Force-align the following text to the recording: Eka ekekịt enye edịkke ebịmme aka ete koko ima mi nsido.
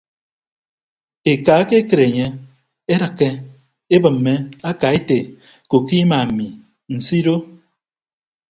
Eka 1.31 1.53
ekekịt 1.61 1.99
enye 2.05 2.27
edịkke 2.93 3.29
ebịmme 3.95 4.33
aka 4.69 4.87
ete 4.99 5.19
koko 5.69 5.93
ima 6.01 6.19
mi 6.37 6.47
nsido. 6.95 7.35